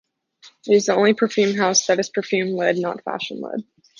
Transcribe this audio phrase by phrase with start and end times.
[0.65, 3.63] It is the only perfume house that is perfume led, not fashion led.